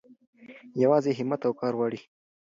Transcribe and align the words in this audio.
يوازې 0.83 1.11
هيمت 1.17 1.41
او 1.47 1.53
کار 1.59 1.73
غواړي. 1.79 1.99